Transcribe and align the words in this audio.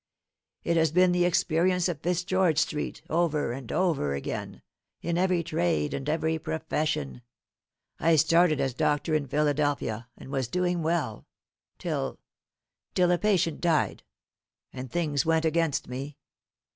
It 0.63 0.77
has 0.77 0.91
been 0.91 1.11
the 1.11 1.25
experience 1.25 1.87
of 1.87 2.01
Fitzgeorge 2.01 2.57
street 2.57 3.03
over 3.07 3.51
and 3.51 3.71
over 3.71 4.15
again, 4.15 4.63
in 5.03 5.15
every 5.15 5.43
trade 5.43 5.93
and 5.93 6.09
every 6.09 6.39
profession. 6.39 7.21
I 7.99 8.15
started 8.15 8.59
as 8.59 8.73
doctor 8.73 9.13
in 9.13 9.27
Philadelphia, 9.27 10.09
and 10.17 10.31
was 10.31 10.47
doing 10.47 10.81
well; 10.81 11.27
till 11.77 12.17
till 12.95 13.11
a 13.11 13.19
patient 13.19 13.61
died 13.61 14.01
and 14.73 14.89
things 14.91 15.23
went 15.23 15.45
against 15.45 15.87
me. 15.87 16.17